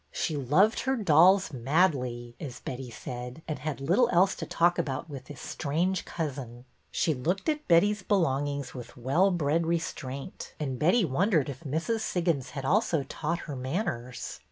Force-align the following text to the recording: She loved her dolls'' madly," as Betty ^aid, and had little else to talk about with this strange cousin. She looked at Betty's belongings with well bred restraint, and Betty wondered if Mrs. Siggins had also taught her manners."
She 0.11 0.35
loved 0.35 0.79
her 0.79 0.95
dolls'' 0.95 1.53
madly," 1.53 2.35
as 2.39 2.59
Betty 2.59 2.89
^aid, 2.89 3.43
and 3.47 3.59
had 3.59 3.79
little 3.79 4.09
else 4.11 4.33
to 4.37 4.47
talk 4.47 4.79
about 4.79 5.07
with 5.11 5.25
this 5.25 5.39
strange 5.41 6.05
cousin. 6.05 6.65
She 6.89 7.13
looked 7.13 7.47
at 7.47 7.67
Betty's 7.67 8.01
belongings 8.01 8.73
with 8.73 8.97
well 8.97 9.29
bred 9.29 9.67
restraint, 9.67 10.55
and 10.59 10.79
Betty 10.79 11.05
wondered 11.05 11.49
if 11.49 11.59
Mrs. 11.63 11.99
Siggins 11.99 12.49
had 12.57 12.65
also 12.65 13.03
taught 13.03 13.41
her 13.41 13.55
manners." 13.55 14.39